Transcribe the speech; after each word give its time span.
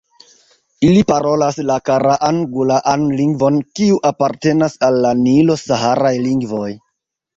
Ili 0.85 1.01
parolas 1.11 1.59
la 1.71 1.75
karaan-gulaan 1.89 3.05
lingvon 3.19 3.61
kiu 3.81 4.01
apartenas 4.13 4.79
al 4.89 4.99
la 5.07 5.13
nilo-saharaj 5.21 6.15
lingvoj. 6.29 6.69